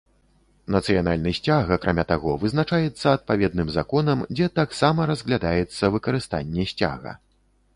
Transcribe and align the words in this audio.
Нацыянальны 0.75 1.33
сцяг, 1.39 1.67
акрамя 1.75 2.05
таго, 2.11 2.33
вызначаецца 2.43 3.13
адпаведным 3.17 3.69
законам, 3.77 4.25
дзе 4.35 4.47
таксама 4.61 5.07
разглядаецца 5.13 5.91
выкарыстанне 5.99 6.67
сцяга. 6.75 7.17